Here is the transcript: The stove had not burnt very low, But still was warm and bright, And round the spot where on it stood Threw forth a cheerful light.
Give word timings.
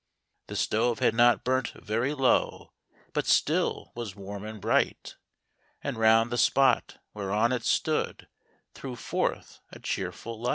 The 0.47 0.55
stove 0.55 0.97
had 0.97 1.13
not 1.13 1.43
burnt 1.43 1.73
very 1.75 2.15
low, 2.15 2.73
But 3.13 3.27
still 3.27 3.91
was 3.93 4.15
warm 4.15 4.43
and 4.45 4.59
bright, 4.59 5.15
And 5.83 5.95
round 5.95 6.31
the 6.31 6.39
spot 6.39 6.97
where 7.13 7.31
on 7.31 7.51
it 7.51 7.63
stood 7.63 8.27
Threw 8.73 8.95
forth 8.95 9.59
a 9.69 9.77
cheerful 9.79 10.41
light. 10.41 10.49